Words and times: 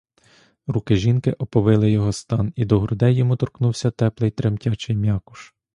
Руки 0.67 0.95
жінки 0.95 1.31
оповили 1.33 1.91
його 1.91 2.11
стан, 2.11 2.53
і 2.55 2.65
до 2.65 2.79
грудей 2.79 3.15
йому 3.15 3.35
торкнувся 3.35 3.91
теплий, 3.91 4.31
тремтячий 4.31 4.95
м'якуш. 4.95 5.53